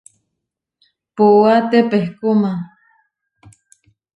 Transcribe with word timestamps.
Puúa 1.15 1.55
tepehkúma. 1.69 2.51